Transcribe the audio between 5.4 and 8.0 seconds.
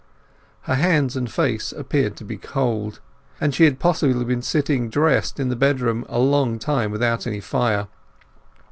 the bedroom a long time without any fire.